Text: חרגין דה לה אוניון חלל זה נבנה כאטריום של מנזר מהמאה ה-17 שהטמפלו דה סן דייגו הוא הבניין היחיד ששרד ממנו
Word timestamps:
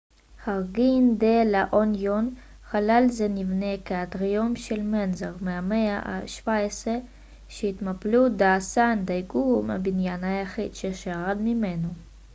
חרגין 0.43 1.17
דה 1.17 1.43
לה 1.43 1.65
אוניון 1.73 2.33
חלל 2.69 3.03
זה 3.09 3.27
נבנה 3.27 3.77
כאטריום 3.85 4.55
של 4.55 4.81
מנזר 4.83 5.33
מהמאה 5.41 5.99
ה-17 5.99 6.87
שהטמפלו 7.49 8.29
דה 8.29 8.57
סן 8.59 8.99
דייגו 9.05 9.39
הוא 9.39 9.69
הבניין 9.73 10.23
היחיד 10.23 10.75
ששרד 10.75 11.37
ממנו 11.39 11.89